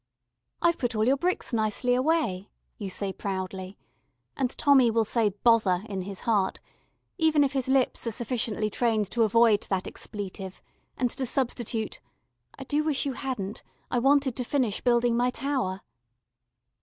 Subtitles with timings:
[0.63, 3.77] "I've put all your bricks nicely away," you say proudly;
[4.35, 6.59] and Tommy will say "Bother!" in his heart,
[7.19, 10.59] even if his lips are sufficiently trained to avoid that expletive
[10.97, 11.99] and to substitute:
[12.57, 13.61] "I do wish you hadn't:
[13.91, 15.81] I wanted to finish building my tower."